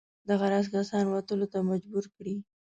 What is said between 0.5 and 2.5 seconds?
راز کسان وتلو ته مجبور کړي.